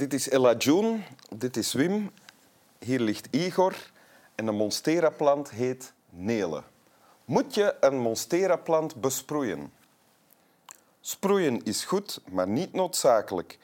dit 0.00 0.14
is 0.14 0.28
Ella 0.28 0.54
June, 0.56 1.02
dit 1.36 1.56
is 1.56 1.72
Wim, 1.72 2.10
hier 2.78 3.00
ligt 3.00 3.28
Igor 3.30 3.74
en 4.34 4.46
de 4.46 4.52
monstera-plant 4.52 5.50
heet 5.50 5.92
Nele. 6.10 6.62
Moet 7.24 7.54
je 7.54 7.76
een 7.80 7.98
monstera-plant 7.98 8.94
besproeien? 8.96 9.72
Sproeien 11.00 11.64
is 11.64 11.84
goed, 11.84 12.20
maar 12.30 12.48
niet 12.48 12.72
noodzakelijk. 12.72 13.58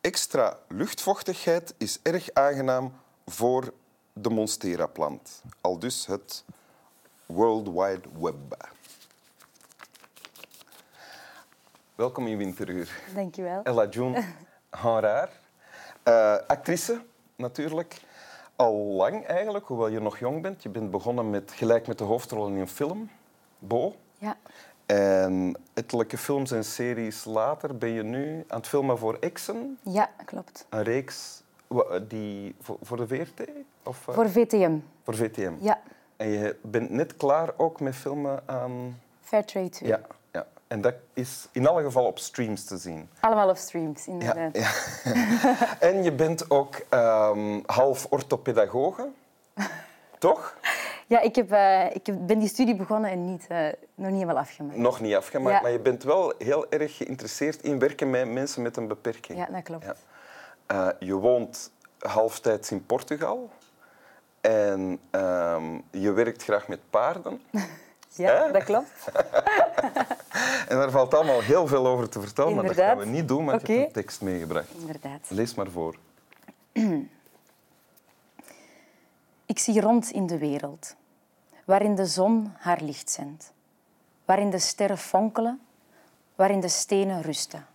Extra 0.00 0.58
luchtvochtigheid 0.68 1.74
is 1.76 1.98
erg 2.02 2.32
aangenaam 2.32 2.92
voor 3.26 3.72
de 4.12 4.30
monstera-plant. 4.30 5.42
Al 5.60 5.78
dus 5.78 6.06
het 6.06 6.44
World 7.26 7.66
Wide 7.68 8.08
Web. 8.18 8.70
Welkom 11.94 12.26
in 12.26 12.36
Winteruur. 12.36 13.02
Dankjewel. 13.14 13.62
Ella 13.62 13.88
June 13.88 14.24
Hanraar. 14.70 15.44
Uh, 16.08 16.36
actrice, 16.46 17.00
natuurlijk. 17.36 18.00
Al 18.56 18.74
lang 18.74 19.24
eigenlijk, 19.24 19.66
hoewel 19.66 19.88
je 19.88 20.00
nog 20.00 20.18
jong 20.18 20.42
bent. 20.42 20.62
Je 20.62 20.68
bent 20.68 20.90
begonnen 20.90 21.30
met, 21.30 21.52
gelijk 21.52 21.86
met 21.86 21.98
de 21.98 22.04
hoofdrol 22.04 22.46
in 22.46 22.56
een 22.56 22.68
film, 22.68 23.10
Bo. 23.58 23.94
Ja. 24.18 24.36
En 24.86 25.56
ettelijke 25.74 26.18
films 26.18 26.50
en 26.50 26.64
series 26.64 27.24
later 27.24 27.78
ben 27.78 27.88
je 27.88 28.02
nu 28.02 28.44
aan 28.48 28.58
het 28.58 28.68
filmen 28.68 28.98
voor 28.98 29.16
Exen. 29.20 29.78
Ja, 29.82 30.10
klopt. 30.24 30.66
Een 30.68 30.82
reeks 30.82 31.42
die, 32.08 32.54
voor, 32.60 32.76
voor 32.82 32.96
de 32.96 33.06
VRT? 33.06 33.48
Of, 33.82 34.06
uh, 34.08 34.14
voor 34.14 34.30
VTM. 34.30 34.78
Voor 35.02 35.14
VTM. 35.14 35.52
Ja. 35.60 35.80
En 36.16 36.28
je 36.28 36.56
bent 36.62 36.90
net 36.90 37.16
klaar 37.16 37.52
ook 37.56 37.80
met 37.80 37.94
filmen 37.94 38.42
aan... 38.46 39.00
Fairtrade 39.20 39.68
2. 39.68 39.88
Ja, 39.88 39.96
ja. 39.96 40.15
En 40.68 40.80
dat 40.80 40.94
is 41.12 41.48
in 41.52 41.66
alle 41.66 41.82
geval 41.82 42.04
op 42.04 42.18
streams 42.18 42.64
te 42.64 42.76
zien. 42.76 43.08
Allemaal 43.20 43.48
op 43.48 43.56
streams, 43.56 44.06
inderdaad. 44.06 44.56
Ja, 44.56 44.70
ja. 45.14 45.78
en 45.88 46.02
je 46.02 46.12
bent 46.12 46.50
ook 46.50 46.84
um, 46.90 47.62
half 47.66 48.06
orthopedagoge, 48.10 49.08
toch? 50.18 50.56
Ja, 51.06 51.20
ik, 51.20 51.34
heb, 51.34 51.52
uh, 51.52 51.94
ik 51.94 52.26
ben 52.26 52.38
die 52.38 52.48
studie 52.48 52.76
begonnen 52.76 53.10
en 53.10 53.24
niet, 53.24 53.46
uh, 53.48 53.58
nog 53.94 54.10
niet 54.10 54.20
helemaal 54.20 54.38
afgemaakt. 54.38 54.78
Nog 54.78 55.00
niet 55.00 55.14
afgemaakt, 55.14 55.56
ja. 55.56 55.62
maar 55.62 55.70
je 55.70 55.80
bent 55.80 56.02
wel 56.02 56.34
heel 56.38 56.70
erg 56.70 56.96
geïnteresseerd 56.96 57.62
in 57.62 57.78
werken 57.78 58.10
met 58.10 58.32
mensen 58.32 58.62
met 58.62 58.76
een 58.76 58.88
beperking. 58.88 59.38
Ja, 59.38 59.46
dat 59.46 59.62
klopt. 59.62 59.84
Ja. 59.84 59.94
Uh, 60.72 61.08
je 61.08 61.14
woont 61.14 61.70
halftijds 61.98 62.70
in 62.70 62.86
Portugal 62.86 63.50
en 64.40 65.00
um, 65.10 65.82
je 65.90 66.12
werkt 66.12 66.42
graag 66.42 66.68
met 66.68 66.80
paarden. 66.90 67.40
ja, 68.12 68.48
dat 68.48 68.64
klopt. 68.64 69.08
en 70.68 70.76
daar 70.76 70.90
valt 70.90 71.14
allemaal 71.14 71.40
heel 71.40 71.66
veel 71.66 71.86
over 71.86 72.08
te 72.08 72.20
vertellen, 72.20 72.50
Inderdaad. 72.50 72.76
maar 72.76 72.86
dat 72.86 72.96
gaan 72.96 73.12
we 73.12 73.18
niet 73.18 73.28
doen, 73.28 73.44
maar 73.44 73.54
okay. 73.54 73.74
je 73.74 73.80
hebt 73.80 73.96
een 73.96 74.02
tekst 74.02 74.20
meegebracht. 74.20 74.68
Inderdaad. 74.78 75.20
Lees 75.28 75.54
maar 75.54 75.70
voor. 75.70 75.96
Ik 79.46 79.58
zie 79.58 79.80
rond 79.80 80.10
in 80.10 80.26
de 80.26 80.38
wereld, 80.38 80.96
waarin 81.64 81.94
de 81.94 82.06
zon 82.06 82.52
haar 82.58 82.80
licht 82.80 83.10
zendt, 83.10 83.52
waarin 84.24 84.50
de 84.50 84.58
sterren 84.58 84.98
fonkelen, 84.98 85.60
waarin 86.34 86.60
de 86.60 86.68
stenen 86.68 87.22
rusten, 87.22 87.66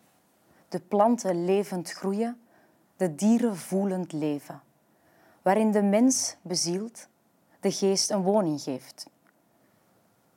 de 0.70 0.80
planten 0.80 1.46
levend 1.46 1.92
groeien, 1.92 2.42
de 2.98 3.16
dieren 3.16 3.58
voelend 3.58 4.12
leven, 4.12 4.62
waarin 5.42 5.72
de 5.72 5.82
mens 5.82 6.36
bezielt, 6.42 7.08
de 7.60 7.72
geest 7.72 8.12
een 8.12 8.22
woning 8.22 8.62
geeft. 8.62 9.06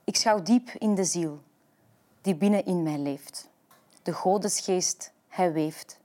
Ik 0.05 0.17
schouw 0.17 0.43
diep 0.43 0.71
in 0.71 0.95
de 0.95 1.05
ziel, 1.05 1.43
die 2.21 2.35
binnen 2.35 2.65
in 2.65 2.83
mij 2.83 2.99
leeft. 2.99 3.49
De 4.03 4.13
godesgeest, 4.13 5.13
hij 5.29 5.53
weeft, 5.53 5.99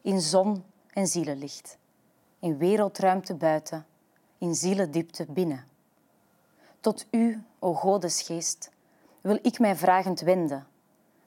in 0.00 0.20
zon 0.20 0.64
en 0.92 1.06
zielenlicht, 1.06 1.78
in 2.38 2.58
wereldruimte 2.58 3.34
buiten, 3.34 3.86
in 4.38 4.54
zielendiepte 4.54 5.26
binnen. 5.28 5.64
Tot 6.80 7.06
u, 7.10 7.42
o 7.58 7.74
Godesgeest, 7.74 8.70
wil 9.20 9.38
ik 9.42 9.58
mij 9.58 9.76
vragend 9.76 10.20
wenden, 10.20 10.66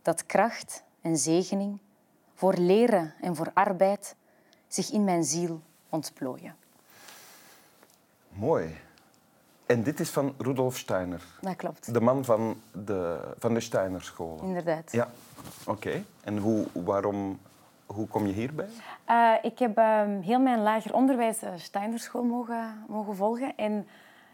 dat 0.02 0.26
kracht 0.26 0.84
en 1.02 1.18
zegening 1.18 1.80
voor 2.34 2.54
leren 2.54 3.14
en 3.22 3.36
voor 3.36 3.52
arbeid 3.54 4.16
zich 4.68 4.92
in 4.92 5.04
mijn 5.04 5.24
ziel 5.24 5.62
ontplooien. 5.90 6.56
Mooi. 8.30 8.83
En 9.66 9.84
dit 9.84 10.00
is 10.00 10.10
van 10.10 10.34
Rudolf 10.38 10.78
Steiner. 10.78 11.22
Dat 11.42 11.56
klopt. 11.56 11.94
De 11.94 12.02
man 12.02 12.26
van 12.26 12.62
de, 12.72 13.20
van 13.40 13.54
de 13.54 13.60
Steiner-scholen. 13.60 14.44
Inderdaad. 14.44 14.92
Ja, 14.92 15.08
oké. 15.66 16.04
En 16.24 16.38
hoe, 16.38 16.66
waarom, 16.74 17.40
hoe 17.86 18.08
kom 18.08 18.26
je 18.28 18.34
hierbij? 18.34 18.70
Uh, 19.10 19.34
ik 19.42 19.60
heb 19.60 19.78
uh, 19.78 20.02
heel 20.22 20.40
mijn 20.40 20.62
lager 20.62 20.94
onderwijs 20.94 21.44
uh, 21.44 21.50
Steinerschool 21.56 22.24
mogen, 22.24 22.86
mogen 22.88 23.16
volgen. 23.16 23.56
En 23.56 23.88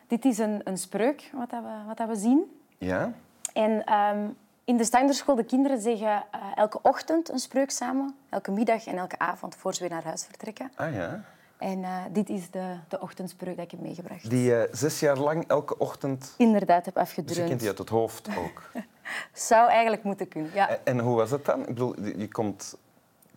dit 0.08 0.26
is 0.26 0.38
een, 0.38 0.62
een 0.64 0.78
spreuk 0.78 1.30
wat, 1.34 1.50
dat 1.50 1.62
we, 1.64 1.84
wat 1.88 1.98
dat 1.98 2.08
we 2.08 2.16
zien. 2.16 2.60
Ja. 2.78 3.14
En 3.54 3.94
um, 3.94 4.38
in 4.64 4.78
de 4.78 4.84
Steinerschool, 4.84 5.36
de 5.36 5.44
kinderen 5.44 5.82
zeggen 5.82 6.24
uh, 6.36 6.42
elke 6.56 6.82
ochtend 6.82 7.30
een 7.30 7.40
spreuk 7.40 7.72
samen. 7.72 8.16
Elke 8.30 8.52
middag 8.52 8.86
en 8.86 8.98
elke 8.98 9.20
avond 9.20 9.56
voor 9.56 9.74
ze 9.74 9.80
weer 9.80 9.90
naar 9.90 10.04
huis 10.04 10.26
vertrekken. 10.26 10.72
Ah 10.76 10.94
ja. 10.94 11.24
En 11.60 11.80
uh, 11.80 12.04
dit 12.12 12.30
is 12.30 12.50
de, 12.52 12.76
de 12.88 13.00
ochtendspreuk 13.02 13.56
die 13.56 13.64
ik 13.64 13.72
heb 13.72 13.80
meegebracht. 13.80 14.30
Die 14.30 14.44
je 14.44 14.68
zes 14.72 15.00
jaar 15.00 15.18
lang 15.18 15.48
elke 15.48 15.78
ochtend... 15.78 16.34
Inderdaad, 16.38 16.86
heb 16.86 16.98
afgedreund. 16.98 17.28
Dus 17.28 17.38
je 17.38 17.44
kent 17.44 17.60
die 17.60 17.70
uit 17.70 17.78
het 17.78 17.90
hoofd 17.90 18.30
ook? 18.38 18.72
Zou 19.34 19.70
eigenlijk 19.70 20.04
moeten 20.04 20.28
kunnen, 20.28 20.52
ja. 20.54 20.70
En, 20.70 20.80
en 20.84 21.00
hoe 21.00 21.16
was 21.16 21.32
het 21.32 21.46
dan? 21.46 21.60
Ik 21.60 21.66
bedoel, 21.66 21.96
je 22.02 22.28
komt... 22.28 22.78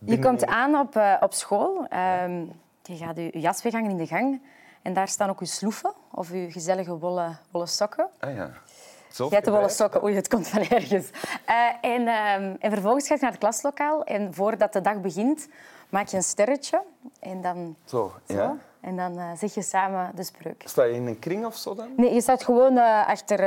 Je 0.05 0.19
komt 0.19 0.45
aan 0.45 0.75
op, 0.75 0.95
uh, 0.95 1.15
op 1.19 1.33
school. 1.33 1.87
Um, 2.23 2.51
je 2.83 2.95
gaat 2.95 3.15
je, 3.15 3.29
je 3.31 3.39
jas 3.39 3.61
weghangen 3.61 3.89
in 3.89 3.97
de 3.97 4.07
gang. 4.07 4.41
En 4.81 4.93
daar 4.93 5.07
staan 5.07 5.29
ook 5.29 5.39
je 5.39 5.45
sloeven 5.45 5.93
of 6.11 6.31
je 6.31 6.51
gezellige 6.51 6.97
wollen, 6.97 7.39
wollen 7.51 7.67
sokken. 7.67 8.09
Ah 8.19 8.35
ja. 8.35 8.51
Jij 9.15 9.27
hebt 9.29 9.45
de 9.45 9.51
wollen 9.51 9.69
sokken. 9.69 10.03
Oei, 10.03 10.15
het 10.15 10.27
komt 10.27 10.47
van 10.47 10.61
ergens. 10.61 11.09
Uh, 11.49 11.91
en, 11.93 12.01
um, 12.01 12.57
en 12.59 12.71
vervolgens 12.71 13.07
ga 13.07 13.13
je 13.13 13.19
naar 13.21 13.29
het 13.29 13.39
klaslokaal. 13.39 14.03
En 14.03 14.33
voordat 14.33 14.73
de 14.73 14.81
dag 14.81 15.01
begint, 15.01 15.47
maak 15.93 16.07
je 16.07 16.17
een 16.17 16.23
sterretje. 16.23 16.83
En 17.19 17.41
dan... 17.41 17.75
Zo, 17.85 18.13
zo. 18.27 18.33
ja. 18.33 18.57
En 18.79 18.95
dan 18.95 19.17
uh, 19.17 19.31
zeg 19.37 19.53
je 19.53 19.61
samen 19.61 20.15
de 20.15 20.23
spreuk. 20.23 20.63
Sta 20.65 20.83
je 20.83 20.93
in 20.93 21.07
een 21.07 21.19
kring 21.19 21.45
of 21.45 21.55
zo 21.55 21.75
dan? 21.75 21.89
Nee, 21.97 22.13
je 22.13 22.21
staat 22.21 22.43
gewoon 22.43 22.73
uh, 22.73 23.07
achter, 23.07 23.39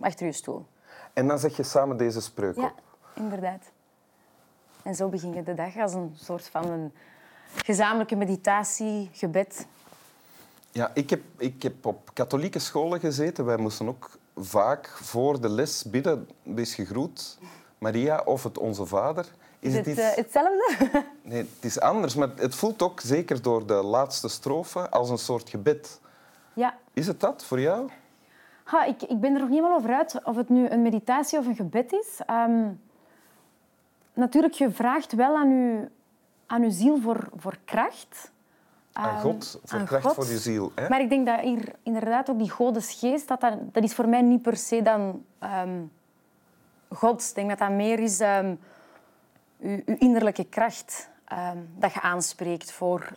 achter 0.00 0.26
je 0.26 0.32
stoel. 0.32 0.66
En 1.12 1.28
dan 1.28 1.38
zeg 1.38 1.56
je 1.56 1.62
samen 1.62 1.96
deze 1.96 2.20
spreuk 2.20 2.56
ja, 2.56 2.64
op? 2.64 2.82
inderdaad. 3.14 3.70
En 4.82 4.94
zo 4.94 5.08
begin 5.08 5.34
je 5.34 5.42
de 5.42 5.54
dag 5.54 5.76
als 5.76 5.94
een 5.94 6.16
soort 6.20 6.48
van 6.48 6.70
een 6.70 6.92
gezamenlijke 7.64 8.16
meditatie, 8.16 9.10
gebed. 9.12 9.66
Ja, 10.70 10.90
ik 10.94 11.10
heb, 11.10 11.20
ik 11.36 11.62
heb 11.62 11.86
op 11.86 12.10
katholieke 12.12 12.58
scholen 12.58 13.00
gezeten. 13.00 13.44
Wij 13.44 13.56
moesten 13.56 13.88
ook 13.88 14.10
vaak 14.36 14.88
voor 14.88 15.40
de 15.40 15.48
les 15.48 15.84
bidden. 15.84 16.28
Wees 16.42 16.74
gegroet, 16.74 17.38
Maria 17.78 18.22
of 18.24 18.42
het 18.42 18.58
Onze 18.58 18.86
Vader. 18.86 19.26
Is, 19.60 19.74
het, 19.74 19.86
het 19.86 19.96
iets... 19.96 20.06
uh, 20.06 20.14
hetzelfde? 20.14 20.88
Nee, 21.22 21.38
het 21.38 21.64
is 21.64 21.80
anders. 21.80 22.14
Maar 22.14 22.28
het 22.36 22.54
voelt 22.54 22.82
ook, 22.82 23.00
zeker 23.00 23.42
door 23.42 23.66
de 23.66 23.74
laatste 23.74 24.28
strofe, 24.28 24.90
als 24.90 25.10
een 25.10 25.18
soort 25.18 25.48
gebed. 25.50 26.00
Ja. 26.52 26.74
Is 26.92 27.06
het 27.06 27.20
dat 27.20 27.44
voor 27.44 27.60
jou? 27.60 27.90
Ha, 28.64 28.84
ik, 28.84 29.02
ik 29.02 29.20
ben 29.20 29.34
er 29.34 29.40
nog 29.40 29.48
niet 29.48 29.58
helemaal 29.58 29.76
over 29.78 29.94
uit 29.94 30.24
of 30.24 30.36
het 30.36 30.48
nu 30.48 30.68
een 30.68 30.82
meditatie 30.82 31.38
of 31.38 31.46
een 31.46 31.54
gebed 31.54 31.92
is. 31.92 32.20
Um, 32.30 32.80
natuurlijk, 34.12 34.54
je 34.54 34.70
vraagt 34.70 35.12
wel 35.12 35.36
aan 35.36 35.50
je, 35.50 35.88
aan 36.46 36.62
uw 36.62 36.70
ziel 36.70 37.00
voor, 37.00 37.28
voor 37.36 37.58
kracht. 37.64 38.30
Aan 38.92 39.14
um, 39.14 39.20
God, 39.20 39.60
voor 39.64 39.78
aan 39.78 39.86
kracht 39.86 40.04
God. 40.04 40.14
voor 40.14 40.26
je 40.26 40.38
ziel. 40.38 40.72
Hè? 40.74 40.88
Maar 40.88 41.00
ik 41.00 41.08
denk 41.08 41.26
dat 41.26 41.40
hier 41.40 41.74
inderdaad 41.82 42.30
ook 42.30 42.38
die 42.38 42.50
godesgeest, 42.50 43.28
dat, 43.28 43.40
dat, 43.40 43.54
dat 43.72 43.82
is 43.82 43.94
voor 43.94 44.08
mij 44.08 44.22
niet 44.22 44.42
per 44.42 44.56
se 44.56 44.82
dan 44.82 45.24
um, 45.42 45.92
God. 46.88 47.28
Ik 47.28 47.34
denk 47.34 47.48
dat 47.48 47.58
dat 47.58 47.70
meer 47.70 47.98
is 47.98 48.20
um, 48.20 48.58
uw, 49.60 49.80
uw 49.84 49.96
innerlijke 49.98 50.44
kracht 50.44 51.08
dat 51.76 51.92
je 51.92 52.00
aanspreekt 52.00 52.72
voor, 52.72 53.12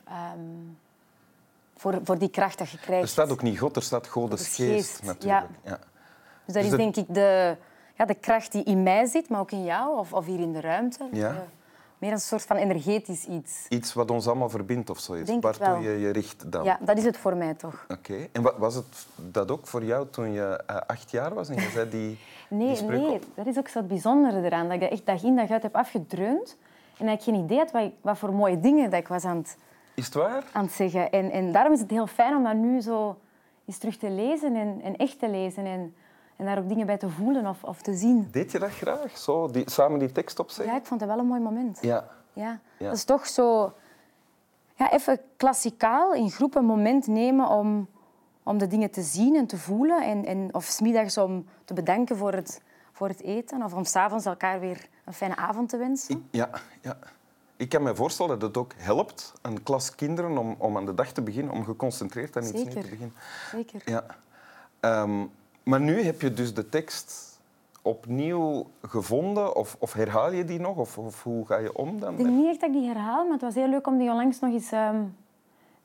voor, 1.76 2.00
voor 2.04 2.18
die 2.18 2.30
kracht 2.30 2.58
dat 2.58 2.70
je 2.70 2.78
krijgt. 2.78 3.04
Er 3.04 3.10
staat 3.10 3.32
ook 3.32 3.42
niet 3.42 3.60
God, 3.60 3.76
er 3.76 3.84
staat 3.84 4.08
godesgeest 4.08 5.04
natuurlijk. 5.04 5.50
Ja. 5.64 5.72
ja. 5.72 5.80
Dus 6.46 6.54
dat 6.54 6.64
dus 6.64 6.72
is 6.72 6.78
denk 6.78 6.96
ik 6.96 7.14
de, 7.14 7.58
ja, 7.98 8.06
de 8.06 8.14
kracht 8.14 8.52
die 8.52 8.64
in 8.64 8.84
mij 8.84 9.06
zit, 9.06 9.30
maar 9.30 9.40
ook 9.40 9.52
in 9.52 9.64
jou 9.64 9.98
of, 9.98 10.14
of 10.14 10.26
hier 10.26 10.40
in 10.40 10.54
de 10.54 10.62
ruimte. 10.62 11.08
Ja. 11.12 11.46
Meer 12.04 12.12
een 12.12 12.20
soort 12.20 12.44
van 12.44 12.58
energetisch 12.58 13.26
iets. 13.26 13.66
Iets 13.70 13.94
wat 13.94 14.12
ons 14.12 14.28
allemaal 14.28 14.50
verbindt 14.50 14.90
of 14.90 15.00
zoiets. 15.00 15.30
Denk 15.30 15.44
Waartoe 15.44 15.84
je 15.84 16.00
je 16.00 16.10
richt 16.10 16.52
dan. 16.52 16.64
Ja, 16.64 16.80
dat 16.82 16.98
is 16.98 17.04
het 17.04 17.18
voor 17.18 17.36
mij 17.36 17.54
toch. 17.54 17.86
Oké. 17.90 17.94
Okay. 17.94 18.30
En 18.32 18.58
was 18.58 18.76
het 18.76 19.06
dat 19.16 19.52
ook 19.52 19.68
voor 19.68 19.84
jou 19.84 20.08
toen 20.10 20.32
je 20.32 20.64
uh, 20.70 20.78
acht 20.88 21.12
jaar 21.12 21.34
was 21.34 21.50
en 21.50 21.56
je 21.56 21.70
zei 21.70 21.90
die, 21.90 22.20
nee, 22.50 22.76
die 22.76 22.84
Nee, 22.84 23.12
op? 23.12 23.24
dat 23.36 23.46
is 23.46 23.58
ook 23.58 23.68
zo 23.68 23.78
het 23.78 23.88
bijzondere 23.88 24.42
eraan. 24.44 24.66
Dat 24.66 24.74
ik 24.74 24.80
dat 24.80 24.92
echt 24.92 25.06
dag 25.06 25.24
in 25.24 25.36
dag 25.36 25.50
uit 25.50 25.64
heb 25.64 25.76
afgedreund. 25.76 26.58
En 26.98 27.06
dat 27.06 27.16
ik 27.16 27.22
geen 27.22 27.36
idee 27.36 27.58
had 27.58 27.72
wat, 27.72 27.92
wat 28.02 28.18
voor 28.18 28.34
mooie 28.34 28.60
dingen 28.60 28.90
dat 28.90 29.00
ik 29.00 29.08
was 29.08 29.26
aan 29.26 29.38
het, 29.38 29.58
is 29.94 30.06
het 30.06 30.14
waar? 30.14 30.44
aan 30.52 30.64
het 30.64 30.74
zeggen. 30.74 31.12
En, 31.12 31.32
en 31.32 31.52
daarom 31.52 31.74
is 31.74 31.80
het 31.80 31.90
heel 31.90 32.08
fijn 32.08 32.36
om 32.36 32.44
dat 32.44 32.56
nu 32.56 32.82
zo 32.82 33.18
eens 33.66 33.78
terug 33.78 33.98
te 33.98 34.10
lezen 34.10 34.56
en, 34.56 34.80
en 34.84 34.96
echt 34.96 35.20
te 35.20 35.30
lezen. 35.30 35.66
En, 35.66 35.96
en 36.36 36.46
daar 36.46 36.58
ook 36.58 36.68
dingen 36.68 36.86
bij 36.86 36.98
te 36.98 37.10
voelen 37.10 37.48
of, 37.48 37.64
of 37.64 37.82
te 37.82 37.94
zien. 37.96 38.28
Deed 38.32 38.52
je 38.52 38.60
dat 38.60 38.72
graag? 38.72 39.18
Zo, 39.18 39.52
die, 39.52 39.70
samen 39.70 40.00
die 40.00 40.12
tekst 40.12 40.40
opzeggen? 40.40 40.74
Ja, 40.74 40.80
ik 40.80 40.86
vond 40.86 41.00
het 41.00 41.10
wel 41.10 41.20
een 41.20 41.26
mooi 41.26 41.42
moment. 41.42 41.78
Ja. 41.82 42.08
Ja. 42.34 42.60
ja. 42.78 42.86
Dat 42.86 42.96
is 42.96 43.04
toch 43.04 43.28
zo... 43.28 43.74
ja, 44.76 44.92
even 44.92 45.20
klassikaal 45.38 46.14
in 46.14 46.32
groep 46.32 46.56
een 46.56 46.66
moment 46.66 47.08
nemen 47.08 47.48
om, 47.48 47.88
om 48.44 48.58
de 48.58 48.68
dingen 48.68 48.92
te 48.92 49.02
zien 49.02 49.36
en 49.36 49.48
te 49.48 49.58
voelen. 49.58 50.04
En, 50.04 50.26
en, 50.26 50.50
of 50.52 50.66
smiddags 50.66 51.18
om 51.18 51.46
te 51.66 51.74
bedanken 51.74 52.18
voor 52.18 52.34
het, 52.34 52.62
voor 52.92 53.08
het 53.08 53.22
eten. 53.22 53.64
Of 53.64 53.74
om 53.74 53.86
s'avonds 53.86 54.26
elkaar 54.26 54.60
weer 54.60 54.88
een 55.06 55.14
fijne 55.14 55.36
avond 55.36 55.70
te 55.70 55.78
wensen. 55.78 56.16
Ik, 56.16 56.22
ja, 56.32 56.50
ja. 56.82 56.98
Ik 57.56 57.70
kan 57.70 57.84
me 57.84 57.96
voorstellen 57.96 58.40
dat 58.40 58.48
het 58.48 58.58
ook 58.58 58.74
helpt, 58.78 59.34
een 59.42 59.64
klas 59.64 59.96
kinderen, 59.96 60.38
om, 60.38 60.56
om 60.58 60.78
aan 60.78 60.86
de 60.86 60.94
dag 60.94 61.12
te 61.12 61.22
beginnen, 61.22 61.54
om 61.54 61.64
geconcentreerd 61.64 62.38
aan 62.38 62.44
iets 62.44 62.52
nieuws 62.52 62.74
te 62.74 62.80
beginnen. 62.80 63.14
Zeker. 63.52 63.82
Ja. 63.86 64.06
Ehm, 64.80 65.26
maar 65.64 65.82
nu 65.82 66.02
heb 66.02 66.22
je 66.22 66.34
dus 66.34 66.54
de 66.54 66.70
tekst 66.70 67.40
opnieuw 67.82 68.66
gevonden, 68.82 69.56
of, 69.56 69.76
of 69.80 69.94
herhaal 69.94 70.32
je 70.32 70.46
die 70.46 70.60
nog? 70.60 70.78
Of, 70.78 70.98
of 70.98 71.24
hoe 71.24 71.46
ga 71.46 71.58
je 71.58 71.78
om 71.78 72.00
dan? 72.00 72.12
Ik 72.12 72.18
denk 72.18 72.30
niet 72.30 72.48
echt 72.48 72.60
dat 72.60 72.70
ik 72.70 72.76
die 72.76 72.88
herhaal, 72.88 73.24
maar 73.24 73.34
het 73.34 73.42
was 73.42 73.56
heel 73.56 73.68
leuk 73.68 73.88
om 73.88 73.98
die 73.98 74.10
onlangs 74.10 74.40
nog 74.40 74.54
eens 74.54 74.72
ehm, 74.72 75.02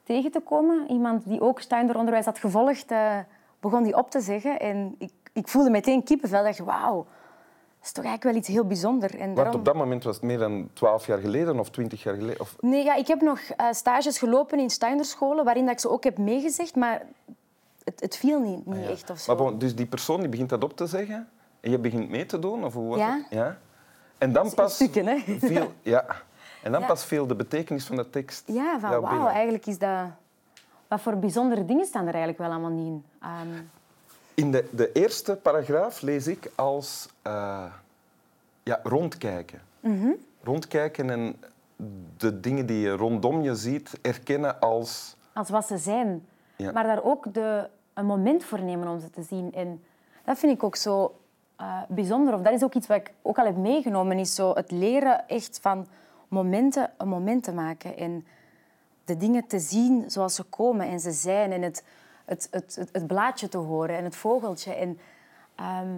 tegen 0.03 0.31
te 0.31 0.41
komen. 0.41 0.91
Iemand 0.91 1.29
die 1.29 1.41
ook 1.41 1.61
Steiner-onderwijs 1.61 2.25
had 2.25 2.39
gevolgd, 2.39 2.91
eh, 2.91 3.19
begon 3.61 3.83
die 3.83 3.97
op 3.97 4.11
te 4.11 4.21
zeggen. 4.21 4.61
En 4.61 4.95
ik, 4.99 5.13
ik 5.33 5.49
voelde 5.49 5.71
meteen 5.71 6.03
kippenvel. 6.03 6.39
Ik 6.39 6.45
dacht, 6.45 6.59
wauw, 6.59 6.97
dat 6.97 7.87
is 7.87 7.93
toch 7.93 8.05
eigenlijk 8.05 8.23
wel 8.23 8.35
iets 8.35 8.49
heel 8.49 8.67
bijzonders. 8.67 9.15
En 9.15 9.35
daarom... 9.35 9.55
op 9.55 9.65
dat 9.65 9.75
moment 9.75 10.05
was 10.05 10.15
het 10.15 10.25
meer 10.25 10.39
dan 10.39 10.69
twaalf 10.73 11.07
jaar 11.07 11.19
geleden 11.19 11.59
of 11.59 11.71
twintig 11.71 12.03
jaar 12.03 12.15
geleden? 12.15 12.41
Of... 12.41 12.57
Nee, 12.61 12.85
ja, 12.85 12.95
ik 12.95 13.07
heb 13.07 13.21
nog 13.21 13.41
eh, 13.41 13.67
stages 13.71 14.19
gelopen 14.19 14.59
in 14.59 14.71
Steinerscholen, 14.71 15.45
waarin 15.45 15.65
dat 15.65 15.73
ik 15.73 15.81
ze 15.81 15.91
ook 15.91 16.05
heb 16.05 16.19
meegezegd, 16.19 16.77
maar 16.77 17.07
het, 17.89 18.01
het 18.01 18.17
viel 18.17 18.41
niet, 18.41 18.67
niet 18.67 18.87
echt 18.89 19.11
of 19.11 19.19
zo. 19.19 19.35
Maar 19.35 19.45
bon, 19.45 19.59
dus 19.59 19.75
die 19.75 19.87
persoon 19.87 20.21
die 20.21 20.29
begint 20.29 20.49
dat 20.49 20.65
op 20.65 20.77
te 20.77 20.87
zeggen 20.87 21.29
en 21.61 21.71
je 21.71 21.79
begint 21.79 22.09
mee 22.11 22.27
te 22.27 22.39
doen? 22.39 22.65
Of 22.65 22.75
hoe 22.75 22.89
was 22.89 22.99
Ja. 22.99 23.13
het? 23.17 23.27
Ja. 23.31 23.59
En 24.19 24.33
dan 24.33 24.55
pas 24.55 24.75
stukken, 24.75 25.07
hè? 25.07 25.19
viel, 25.39 25.73
ja. 25.83 26.05
En 26.63 26.73
dan 26.73 26.81
Ja. 26.81 26.87
pas 26.87 27.05
viel 27.05 27.27
de 27.27 27.35
betekenis 27.35 27.85
van 27.85 27.97
de 27.97 28.11
tekst 28.11 28.43
Ja, 28.47 28.81
van 28.81 29.01
wauw, 29.01 29.27
eigenlijk 29.27 29.67
is 29.67 29.79
dat... 29.79 30.07
Wat 30.89 31.01
voor 31.01 31.17
bijzondere 31.19 31.65
dingen 31.65 31.85
staan 31.87 32.07
er 32.07 32.15
eigenlijk 32.15 32.39
wel 32.39 32.51
allemaal 32.51 32.71
niet 32.71 32.87
in. 32.87 33.05
Ehm, 33.23 33.63
In 34.35 34.51
de, 34.51 34.69
de 34.71 34.93
eerste 34.93 35.37
paragraaf 35.37 36.01
lees 36.01 36.27
ik 36.27 36.51
als 36.55 37.09
eh, 37.23 37.65
ja, 38.63 38.81
rondkijken. 38.83 39.61
Mhm. 39.81 40.09
Rondkijken 40.43 41.11
en 41.11 41.37
de 42.17 42.41
dingen 42.41 42.67
die 42.67 42.81
je 42.81 42.91
rondom 42.97 43.43
je 43.43 43.55
ziet 43.55 43.99
erkennen 44.03 44.61
als... 44.61 45.17
als 45.33 45.49
wat 45.51 45.67
ze 45.67 45.79
zijn. 45.79 46.27
Ja. 46.57 46.73
Maar 46.73 46.85
daar 46.85 47.03
ook 47.05 47.35
de, 47.35 47.69
een 47.99 48.07
moment 48.07 48.45
voor 48.45 48.61
nemen 48.63 48.89
om 48.89 49.01
ze 49.01 49.11
te 49.11 49.23
zien. 49.23 49.53
En 49.55 49.83
dat 50.25 50.39
vind 50.39 50.53
ik 50.53 50.63
ook 50.63 50.77
zo 50.77 51.15
eh, 51.57 51.83
bijzonder. 51.89 52.35
Of 52.35 52.41
dat 52.41 52.53
is 52.53 52.63
ook 52.63 52.75
iets 52.75 52.87
wat 52.87 52.97
ik 52.97 53.13
ook 53.23 53.39
al 53.39 53.45
heb 53.45 53.57
meegenomen. 53.57 54.19
Is 54.19 54.35
zo 54.35 54.55
het 54.55 54.71
leren 54.71 55.29
echt 55.29 55.59
van 55.61 55.87
momenten 56.29 56.91
een 56.97 57.09
moment 57.09 57.45
te 57.45 57.53
maken. 57.53 57.97
En 57.97 58.27
de 59.05 59.17
dingen 59.17 59.47
te 59.47 59.59
zien 59.59 60.11
zoals 60.11 60.35
ze 60.35 60.43
komen 60.43 60.87
en 60.87 61.01
ze 61.01 61.11
zijn. 61.11 61.53
En 61.53 61.63
het, 61.63 61.85
het, 62.25 62.49
het, 62.51 62.89
het, 62.93 63.07
blaadje 63.07 63.49
te 63.49 63.59
horen 63.59 63.97
en 63.97 64.05
het 64.05 64.17
vogeltje. 64.17 64.75
En, 64.75 64.99
ehm, 65.55 65.97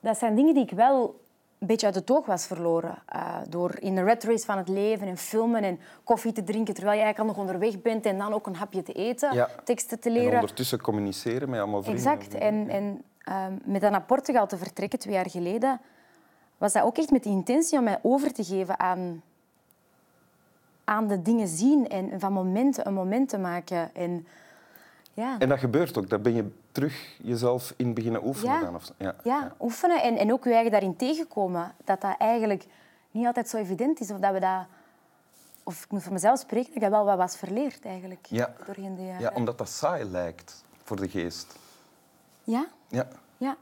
dat 0.00 0.18
zijn 0.18 0.34
dingen 0.34 0.54
die 0.54 0.62
ik 0.62 0.70
wel 0.70 1.20
een 1.58 1.66
beetje 1.66 1.86
uit 1.86 1.94
het 1.94 2.10
oog 2.10 2.26
was 2.26 2.46
verloren. 2.46 2.98
eh, 3.06 3.36
door 3.48 3.74
in 3.80 3.94
de 3.94 4.02
red 4.02 4.24
race 4.24 4.44
van 4.44 4.56
het 4.58 4.68
leven 4.68 5.06
en 5.06 5.16
filmen 5.16 5.62
en 5.62 5.80
koffie 6.04 6.32
te 6.32 6.42
drinken 6.44 6.74
terwijl 6.74 6.96
je 6.96 7.02
eigenlijk 7.02 7.18
al 7.30 7.42
nog 7.44 7.46
onderweg 7.50 7.82
bent 7.82 8.06
en 8.06 8.18
dan 8.18 8.32
ook 8.32 8.46
een 8.46 8.56
hapje 8.56 8.82
te 8.82 8.92
eten, 8.92 9.34
Ja. 9.34 9.48
teksten 9.64 10.00
te 10.00 10.08
En 10.08 10.14
leren. 10.14 10.34
ondertussen 10.34 10.80
communiceren 10.80 11.50
met 11.50 11.60
allemaal 11.60 11.82
vrienden. 11.82 12.12
Exact. 12.12 12.34
En, 12.34 12.68
en 12.68 13.02
ehm, 13.22 13.52
met 13.64 13.80
dan 13.80 13.90
naar 13.90 14.02
Portugal 14.02 14.46
te 14.46 14.56
vertrekken 14.56 14.98
twee 14.98 15.14
jaar 15.14 15.30
geleden, 15.30 15.80
was 16.58 16.72
dat 16.72 16.82
ook 16.82 16.96
echt 16.98 17.10
met 17.10 17.22
de 17.22 17.28
intentie 17.30 17.78
om 17.78 17.84
mij 17.84 17.98
over 18.02 18.32
te 18.32 18.44
geven 18.44 18.78
aan, 18.80 19.22
aan 20.84 21.06
de 21.08 21.22
dingen 21.22 21.48
zien 21.48 21.88
en 21.88 22.20
van 22.20 22.32
momenten 22.32 22.86
een 22.86 22.94
moment 22.94 23.28
te 23.28 23.38
maken. 23.38 23.94
En, 23.94 24.26
ja. 25.18 25.38
En 25.38 25.48
dat 25.48 25.58
gebeurt 25.58 25.98
ook. 25.98 26.08
Dan 26.10 26.22
ben 26.22 26.34
je 26.34 26.50
terug 26.72 27.16
jezelf 27.22 27.72
in 27.76 27.94
beginnen 27.94 28.24
oefenen. 28.26 28.54
Ja. 28.54 28.60
Dan, 28.60 28.74
of 28.74 28.90
ja. 28.96 29.14
Ja, 29.24 29.54
oefenen 29.60 30.02
en, 30.02 30.16
en 30.16 30.32
ook 30.32 30.44
je 30.44 30.52
eigen 30.52 30.70
daarin 30.70 30.96
tegenkomen. 30.96 31.74
Dat 31.84 32.00
dat 32.00 32.14
eigenlijk 32.18 32.66
niet 33.10 33.26
altijd 33.26 33.48
zo 33.48 33.56
evident 33.56 34.00
is. 34.00 34.10
Of 34.10 34.18
dat 34.18 34.32
we 34.32 34.40
dat... 34.40 34.64
Of 35.62 35.84
ik 35.84 35.90
moet 35.90 36.02
voor 36.02 36.12
mezelf 36.12 36.38
spreken, 36.38 36.66
dat 36.66 36.74
ik 36.74 36.80
dat 36.82 36.90
wel 36.90 37.04
wat 37.04 37.16
was 37.16 37.36
verleerd 37.36 37.84
eigenlijk. 37.84 38.26
Ja. 38.28 38.54
Doorheen 38.66 38.94
de 38.94 39.02
jaren. 39.04 39.20
ja, 39.20 39.30
omdat 39.34 39.58
dat 39.58 39.68
saai 39.68 40.04
lijkt 40.04 40.64
voor 40.84 40.96
de 40.96 41.08
geest. 41.08 41.56
Ja, 42.44 42.66
Ja. 42.88 43.08
ja. 43.36 43.56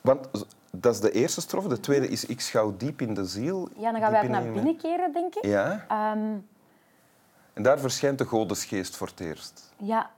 Want 0.00 0.28
dat 0.70 0.94
is 0.94 1.00
de 1.00 1.10
eerste 1.10 1.40
strofe. 1.40 1.68
De 1.68 1.80
tweede 1.80 2.08
is 2.08 2.24
ik 2.26 2.40
schouw 2.40 2.76
diep 2.76 3.00
in 3.00 3.14
de 3.14 3.24
ziel. 3.24 3.68
ja 3.76 3.92
dan 3.92 4.00
gaan 4.00 4.22
we 4.22 4.28
naar 4.28 4.44
in- 4.46 4.52
binnen 4.52 4.76
keren, 4.76 5.12
denk 5.12 5.34
ik. 5.34 5.44
Ja. 5.46 5.84
Ehm, 5.88 6.34
En 7.52 7.62
daar 7.62 7.78
verschijnt 7.78 8.18
de 8.18 8.24
godesgeest 8.24 8.96
voor 8.96 9.06
het 9.06 9.20
eerst. 9.20 9.72
Ja. 9.76 10.10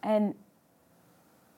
En 0.00 0.36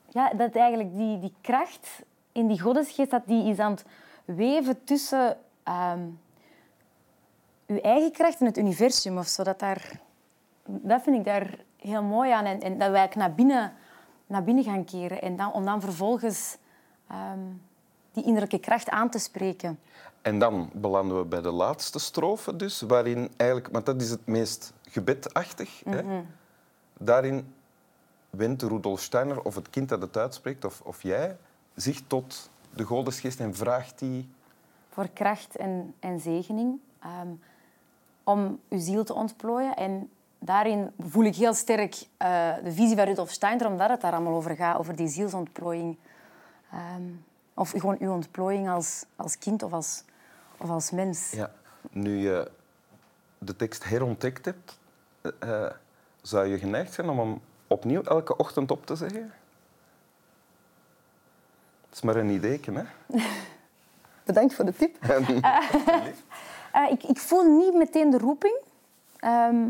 ja, 0.09 0.31
dat 0.31 0.55
eigenlijk 0.55 0.97
die, 0.97 1.19
die 1.19 1.35
kracht 1.41 2.03
in 2.33 2.47
die 2.47 2.61
goddesgeest, 2.61 3.11
dat 3.11 3.27
die 3.27 3.51
is 3.51 3.59
aan 3.59 3.71
het 3.71 3.85
weven 4.25 4.85
tussen 4.85 5.37
ehm 5.63 6.01
uw 7.71 7.81
eigen 7.81 8.13
kracht 8.13 8.41
en 8.41 8.47
het 8.47 8.59
universum 8.59 9.19
of 9.19 9.27
zo. 9.27 9.43
Dat, 9.43 9.59
daar, 9.59 10.01
dat 10.67 11.03
vind 11.03 11.17
ik 11.17 11.25
daar 11.25 11.59
heel 11.77 12.03
mooi 12.03 12.31
aan. 12.31 12.45
En, 12.45 12.61
en 12.61 12.79
dat 12.79 12.91
wij 12.91 13.11
naar 13.15 13.35
binnen, 13.35 13.73
naar 14.27 14.45
binnen 14.45 14.65
gaan 14.65 14.85
keren. 14.85 15.23
En 15.23 15.37
dan, 15.37 15.53
om 15.53 15.65
dan 15.65 15.81
vervolgens 15.81 16.57
ehm, 17.09 17.39
die 18.13 18.25
innerlijke 18.25 18.59
kracht 18.59 18.89
aan 18.89 19.11
te 19.11 19.19
spreken. 19.19 19.79
En 20.23 20.39
dan 20.39 20.71
belanden 20.73 21.19
we 21.19 21.25
bij 21.25 21.41
de 21.41 21.51
laatste 21.51 21.99
strofe, 21.99 22.57
dus, 22.57 22.81
waarin 22.81 23.31
eigenlijk, 23.37 23.69
want 23.73 23.87
dat 23.87 24.03
is 24.03 24.11
het 24.11 24.27
meest 24.27 24.73
gebedachtig. 24.89 25.85
Mhm. 25.85 25.97
hè? 25.97 26.23
Daarin 26.99 27.55
wendt 28.31 28.63
Rudolf 28.63 29.01
Steiner, 29.01 29.43
of 29.43 29.55
het 29.55 29.71
kind 29.71 29.89
dat 29.89 30.01
het 30.01 30.17
uitspreekt, 30.17 30.65
of, 30.65 30.81
of 30.81 31.03
jij, 31.03 31.37
zich 31.75 32.01
tot 32.07 32.51
de 32.75 32.85
godesgeest 32.85 33.41
en 33.41 33.55
vraagt 33.55 33.99
die... 33.99 34.29
voor 34.89 35.09
kracht 35.09 35.57
en, 35.57 35.95
en 35.99 36.21
zegening. 36.21 36.79
ehm, 37.01 37.29
om 38.25 38.61
uw 38.69 38.79
ziel 38.79 39.05
te 39.05 39.15
ontplooien. 39.15 39.77
En 39.77 40.11
daarin 40.39 40.91
voel 40.99 41.25
ik 41.25 41.37
heel 41.37 41.55
sterk 41.55 42.07
eh, 42.17 42.55
de 42.65 42.73
visie 42.73 42.97
van 42.97 43.05
Rudolf 43.05 43.31
Steiner, 43.31 43.67
omdat 43.67 43.89
het 43.91 44.01
daar 44.01 44.13
allemaal 44.13 44.35
over 44.35 44.57
gaat, 44.57 44.79
over 44.79 44.97
die 44.97 45.09
zielsontplooiing. 45.09 45.97
Ehm, 46.73 47.03
of 47.55 47.71
gewoon 47.71 47.97
uw 48.01 48.13
ontplooiing 48.13 48.69
als, 48.69 49.05
als 49.17 49.39
kind 49.39 49.63
of 49.63 49.73
als, 49.73 50.05
of 50.57 50.71
als 50.71 50.91
mens. 50.91 51.31
Ja, 51.31 51.53
nu 51.91 52.17
je 52.17 52.51
de 53.39 53.57
tekst 53.57 53.85
herontdekt 53.85 54.45
hebt, 54.45 54.79
eh, 55.21 55.65
eh, 55.65 55.73
zou 56.23 56.47
je 56.47 56.59
geneigd 56.59 56.93
zijn 56.93 57.09
om 57.09 57.19
hem 57.19 57.41
opnieuw 57.71 58.03
elke 58.03 58.37
ochtend 58.37 58.71
op 58.71 58.87
te 58.87 58.97
zeggen? 58.97 59.33
Het 61.89 61.95
is 61.95 62.01
maar 62.01 62.17
een 62.17 62.31
ideetje, 62.31 62.73
hè? 62.73 62.83
Bedankt 64.25 64.55
voor 64.55 64.65
de 64.65 64.75
tip. 64.77 64.97
Eh, 66.73 66.91
ik, 66.91 67.03
ik 67.03 67.19
voel 67.19 67.59
niet 67.59 67.75
meteen 67.75 68.11
de 68.11 68.19
roeping. 68.19 68.57
Ehm, 69.19 69.69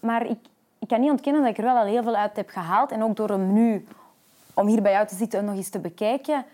maar 0.00 0.26
ik, 0.26 0.38
ik 0.78 0.88
kan 0.88 1.00
niet 1.00 1.10
ontkennen 1.10 1.42
dat 1.42 1.50
ik 1.50 1.58
er 1.58 1.64
wel 1.64 1.76
al 1.76 1.84
heel 1.84 2.02
veel 2.02 2.16
uit 2.16 2.36
heb 2.36 2.48
gehaald. 2.48 2.90
En 2.90 3.02
ook 3.02 3.16
door 3.16 3.28
hem 3.28 3.52
nu, 3.52 3.86
om 4.54 4.66
hier 4.66 4.82
bij 4.82 4.92
jou 4.92 5.06
te 5.06 5.14
zitten 5.14 5.38
en 5.38 5.44
nog 5.44 5.54
eens 5.54 5.68
te 5.68 5.78
bekijken, 5.78 6.44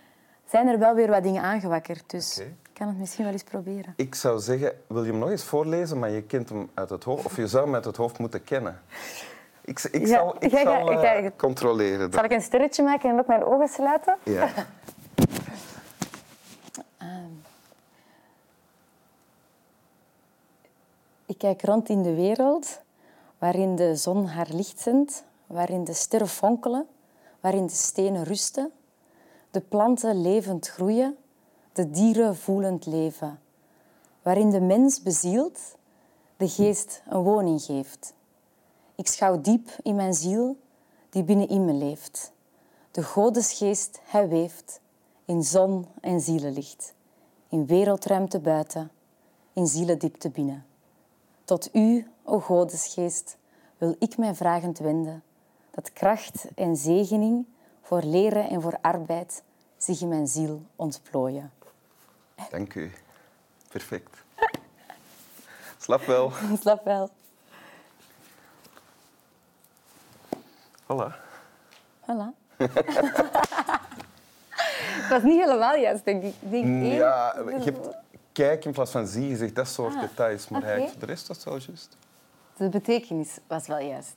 zijn 0.49 0.69
er 0.69 0.79
wel 0.79 0.95
weer 0.95 1.11
wat 1.11 1.23
dingen 1.23 1.43
aangewakkerd. 1.43 2.11
Dus 2.11 2.39
ik 2.39 2.55
kan 2.73 2.87
het 2.89 2.99
misschien 2.99 3.25
wel 3.25 3.33
eens 3.33 3.43
proberen. 3.43 3.95
Ik 3.97 4.15
zou 4.15 4.41
zeggen, 4.41 4.73
wil 4.87 5.05
je 5.05 5.11
hem 5.11 5.21
nog 5.21 5.31
eens 5.31 5.45
voorlezen, 5.45 5.99
maar 5.99 6.11
je 6.11 6.23
kent 6.23 6.49
hem 6.49 6.71
uit 6.75 6.91
het 6.91 7.05
hoofd. 7.05 7.25
Of 7.25 7.37
je 7.37 7.47
zou 7.47 7.65
hem 7.65 7.75
uit 7.75 7.85
het 7.85 7.97
hoofd 7.97 8.19
moeten 8.19 8.45
kennen. 8.45 8.83
Ik, 9.65 9.83
ik 9.83 10.07
Ja, 10.07 10.07
zal, 10.07 10.37
ik 10.39 10.51
zal 10.51 10.91
eh, 10.91 11.31
controleren. 11.37 12.13
Zal 12.13 12.25
ik 12.25 12.31
een 12.31 12.41
sterretje 12.41 12.83
maken 12.83 13.11
en 13.11 13.19
ook 13.19 13.27
mijn 13.27 13.45
ogen 13.45 13.69
sluiten? 13.69 14.19
Ja. 14.23 14.49
Ik 21.27 21.39
kijk 21.39 21.63
rond 21.65 21.89
in 21.89 22.03
de 22.03 22.15
wereld, 22.15 22.81
waarin 23.39 23.77
de 23.77 23.97
zon 23.97 24.27
haar 24.27 24.49
licht 24.51 24.81
zendt, 24.81 25.25
waarin 25.47 25.85
de 25.85 25.93
sterren 25.93 26.29
fonkelen, 26.29 26.87
waarin 27.41 27.67
de 27.67 27.73
stenen 27.73 28.25
rusten, 28.25 28.73
de 29.51 29.61
planten 29.61 30.21
levend 30.23 30.69
groeien, 30.69 31.17
de 31.73 31.91
dieren 31.91 32.37
voelend 32.37 32.87
leven, 32.87 33.41
waarin 34.23 34.51
de 34.51 34.61
mens 34.61 35.03
bezielt, 35.03 35.77
de 36.37 36.49
geest 36.49 37.03
een 37.09 37.23
woning 37.23 37.63
geeft. 37.63 38.15
Ik 38.95 39.07
schouw 39.07 39.41
diep 39.41 39.71
in 39.83 39.95
mijn 39.95 40.15
ziel, 40.15 40.57
die 41.11 41.25
binnenin 41.25 41.65
me 41.65 41.73
leeft. 41.73 42.33
De 42.91 43.03
godesgeest, 43.03 44.01
hij 44.05 44.29
weeft 44.29 44.81
in 45.25 45.43
zon 45.43 45.87
en 46.01 46.21
zielenlicht, 46.21 46.95
in 47.49 47.67
wereldruimte 47.67 48.39
buiten, 48.41 48.91
in 49.53 49.67
zielendiepte 49.67 50.31
binnen. 50.31 50.67
Tot 51.45 51.75
u, 51.75 52.07
o 52.23 52.41
Godesgeest, 52.41 53.37
wil 53.79 53.97
ik 53.99 54.17
mij 54.17 54.35
vragend 54.35 54.79
wenden, 54.79 55.23
dat 55.71 55.93
kracht 55.93 56.45
en 56.55 56.77
zegening 56.77 57.47
voor 57.83 58.03
leren 58.03 58.49
en 58.49 58.63
voor 58.63 58.79
arbeid 58.81 59.43
zich 59.77 60.01
in 60.01 60.09
mijn 60.09 60.27
ziel 60.27 60.63
ontplooien. 60.77 61.53
Dank 62.51 62.75
u. 62.75 62.93
Perfect. 63.69 64.17
Slap 65.79 66.05
wel. 66.05 66.33
Slap 66.61 66.85
wel. 66.85 67.11
Voilà. 70.93 71.15
Voilà. 72.01 72.57
Het 75.03 75.09
was 75.11 75.23
niet 75.23 75.41
helemaal 75.45 75.77
juist, 75.77 76.05
denk 76.05 76.23
ik. 76.23 76.35
Denk 76.41 76.65
één- 76.65 76.85
Ja, 76.95 77.35
je 77.47 77.61
hebt 77.65 77.89
kijk 78.33 78.65
in 78.65 78.73
plaats 78.73 78.91
van 78.91 79.07
zie 79.07 79.29
gezegd, 79.31 79.55
dat 79.55 79.69
soort 79.69 79.95
Ah, 79.95 80.01
details. 80.01 80.49
Maar 80.49 80.63
eigenlijk 80.63 80.91
voor 80.93 81.01
de 81.01 81.07
rest 81.07 81.29
was 81.29 81.45
wel 81.45 81.57
juist. 81.67 81.97
De 82.57 82.69
betekenis 82.69 83.39
was 83.47 83.67
wel 83.67 83.79
juist. 83.79 84.17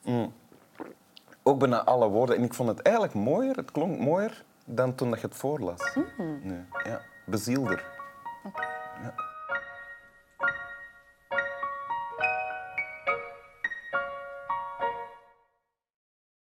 Ook 1.44 1.60
bijna 1.60 1.84
alle 1.84 2.08
woorden. 2.08 2.36
En 2.38 2.44
ik 2.44 2.54
vond 2.54 2.70
het 2.70 2.82
eigenlijk 2.82 3.16
mooier, 3.16 3.56
het 3.56 3.72
klonk 3.72 4.00
mooier 4.00 4.44
dan 4.66 4.96
toen 4.96 5.10
dat 5.10 5.22
je 5.22 5.28
het 5.28 5.36
voorlas. 5.36 5.98
Nee, 6.18 6.64
ja, 6.84 7.02
bezielder. 7.26 7.84
Ja. 9.04 9.14